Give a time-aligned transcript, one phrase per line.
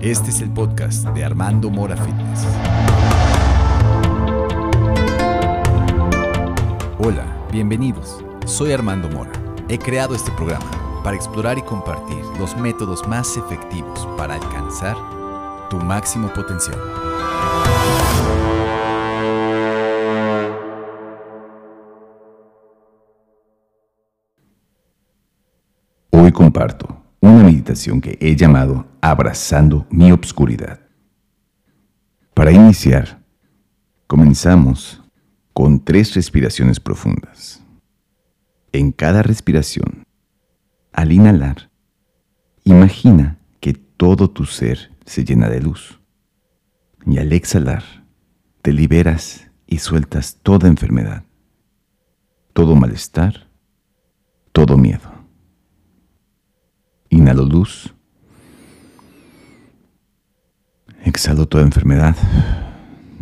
[0.00, 2.46] Este es el podcast de Armando Mora Fitness.
[6.98, 8.22] Hola, bienvenidos.
[8.44, 9.32] Soy Armando Mora.
[9.68, 14.96] He creado este programa para explorar y compartir los métodos más efectivos para alcanzar
[15.70, 16.78] tu máximo potencial.
[26.10, 30.80] Hoy comparto una meditación que he llamado Abrazando mi obscuridad.
[32.34, 33.22] Para iniciar,
[34.06, 35.02] comenzamos
[35.52, 37.62] con tres respiraciones profundas.
[38.72, 40.04] En cada respiración,
[40.92, 41.70] al inhalar,
[42.64, 46.00] imagina que todo tu ser se llena de luz.
[47.06, 47.84] Y al exhalar,
[48.60, 51.24] te liberas y sueltas toda enfermedad,
[52.52, 53.48] todo malestar,
[54.52, 55.15] todo miedo.
[57.16, 57.94] Inhalo luz.
[61.02, 62.14] Exhalo toda enfermedad,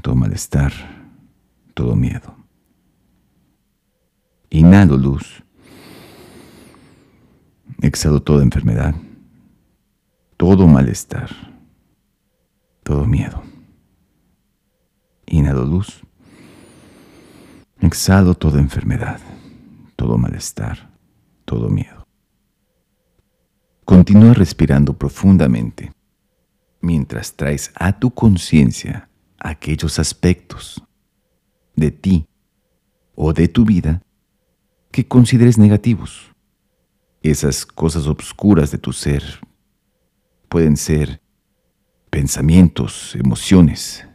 [0.00, 0.72] todo malestar,
[1.74, 2.36] todo miedo.
[4.50, 5.42] Inhalo luz.
[7.82, 8.94] Exhalo toda enfermedad,
[10.36, 11.30] todo malestar,
[12.84, 13.42] todo miedo.
[15.26, 16.00] Inhalo luz.
[17.80, 19.18] Exhalo toda enfermedad,
[19.96, 20.90] todo malestar,
[21.44, 21.99] todo miedo.
[24.00, 25.92] Continúa respirando profundamente
[26.80, 30.82] mientras traes a tu conciencia aquellos aspectos
[31.76, 32.26] de ti
[33.14, 34.00] o de tu vida
[34.90, 36.32] que consideres negativos.
[37.22, 39.22] Esas cosas obscuras de tu ser
[40.48, 41.20] pueden ser
[42.08, 44.08] pensamientos, emociones,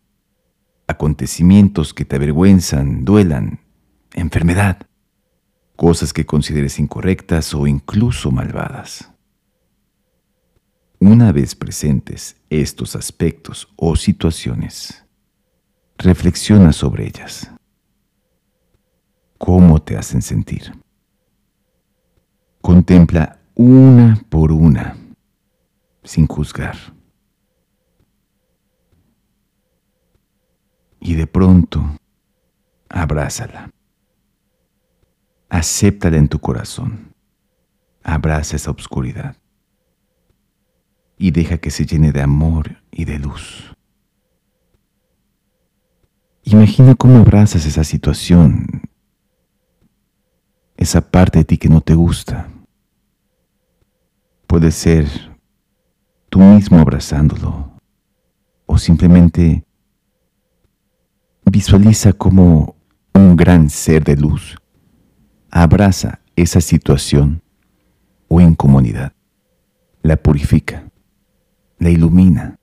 [0.88, 3.60] acontecimientos que te avergüenzan, duelan,
[4.16, 4.88] enfermedad,
[5.76, 9.12] cosas que consideres incorrectas o incluso malvadas.
[11.00, 15.06] Una vez presentes estos aspectos o situaciones,
[15.98, 17.52] reflexiona sobre ellas.
[19.38, 20.72] ¿Cómo te hacen sentir?
[22.62, 24.96] Contempla una por una,
[26.04, 26.78] sin juzgar.
[31.02, 31.84] Y de pronto,
[32.88, 33.70] abrázala.
[35.50, 37.14] Acéptala en tu corazón.
[38.02, 39.36] Abraza esa oscuridad
[41.18, 43.74] y deja que se llene de amor y de luz.
[46.44, 48.82] Imagina cómo abrazas esa situación,
[50.78, 52.50] esa parte de ti que no te gusta.
[54.46, 55.08] Puede ser
[56.30, 57.72] tú mismo abrazándolo
[58.66, 59.64] o simplemente
[61.46, 62.76] visualiza como
[63.14, 64.56] un gran ser de luz
[65.56, 67.42] abraza esa situación
[68.28, 69.14] o incomodidad,
[70.02, 70.92] la purifica
[71.80, 72.60] la ilumina.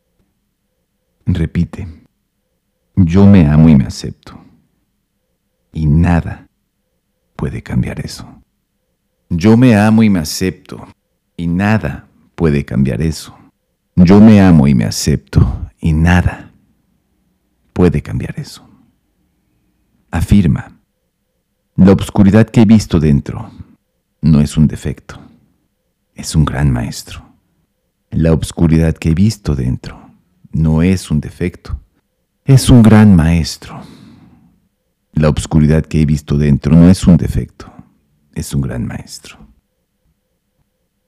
[1.26, 1.86] Repite,
[2.96, 4.38] yo me amo y me acepto.
[5.72, 6.48] Y nada
[7.36, 8.26] puede cambiar eso.
[9.28, 10.86] Yo me amo y me acepto.
[11.36, 13.36] Y nada puede cambiar eso.
[13.96, 15.70] Yo me amo y me acepto.
[15.80, 16.52] Y nada
[17.72, 18.68] puede cambiar eso.
[20.10, 20.78] Afirma,
[21.76, 23.50] la obscuridad que he visto dentro
[24.20, 25.18] no es un defecto,
[26.14, 27.31] es un gran maestro.
[28.12, 30.10] La obscuridad que he visto dentro
[30.52, 31.80] no es un defecto,
[32.44, 33.80] es un gran maestro.
[35.14, 37.72] La obscuridad que he visto dentro no es un defecto,
[38.34, 39.38] es un gran maestro.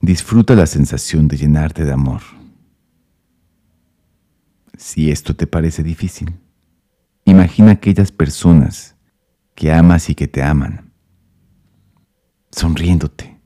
[0.01, 2.21] Disfruta la sensación de llenarte de amor.
[4.75, 6.33] Si esto te parece difícil,
[7.23, 8.95] imagina aquellas personas
[9.53, 10.91] que amas y que te aman,
[12.49, 13.39] sonriéndote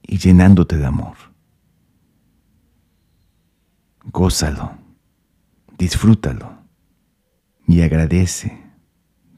[0.00, 1.29] y llenándote de amor
[4.04, 4.78] gózalo,
[5.78, 6.58] disfrútalo
[7.66, 8.60] y agradece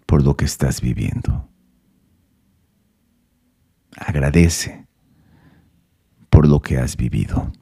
[0.06, 1.48] por lo que estás viviendo.
[3.96, 4.86] Agradece
[6.30, 7.52] por lo que has vivido.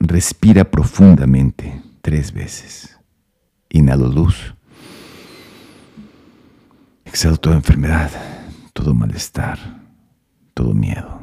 [0.00, 2.98] Respira profundamente tres veces.
[3.70, 4.54] Inhalo luz.
[7.04, 8.10] Exhalo toda enfermedad,
[8.72, 9.58] todo malestar,
[10.54, 11.17] todo miedo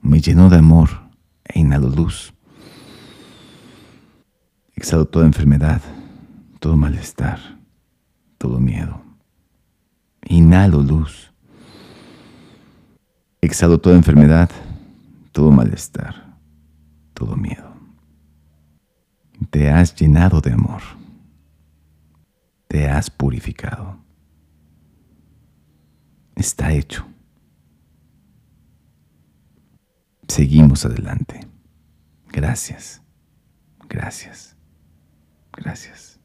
[0.00, 0.88] me llenó de amor
[1.44, 2.32] e inhalo luz.
[4.74, 5.82] Exhalo toda enfermedad,
[6.60, 7.38] todo malestar,
[8.38, 9.02] todo miedo.
[10.22, 11.32] Inhalo luz.
[13.40, 14.50] Exhalo toda enfermedad,
[15.32, 16.38] todo malestar,
[17.14, 17.72] todo miedo.
[19.50, 20.82] Te has llenado de amor.
[22.68, 23.96] Te has purificado.
[26.36, 27.06] Está hecho.
[30.28, 31.40] Seguimos adelante.
[32.30, 33.02] Gracias,
[33.88, 34.56] gracias,
[35.52, 36.17] gracias.